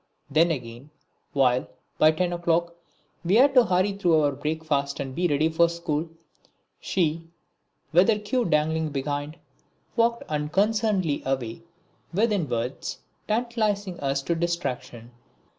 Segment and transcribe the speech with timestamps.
[0.31, 0.89] Then again,
[1.33, 1.67] while,
[1.99, 2.73] by ten o'clock,
[3.23, 6.09] we had to hurry through our breakfast and be ready for school,
[6.79, 7.27] she,
[7.91, 9.37] with her queue dangling behind,
[9.95, 11.61] walked unconcernedly away,
[12.15, 15.11] withinwards, tantalising us to distraction.